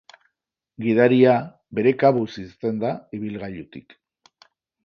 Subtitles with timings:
[0.85, 1.35] Gidaria
[1.79, 3.99] bere kabuz irten da ibilgailutik.